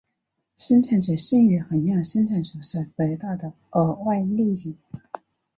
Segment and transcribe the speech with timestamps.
[0.57, 4.75] 生产者剩余衡量生产者所得到的额外利益。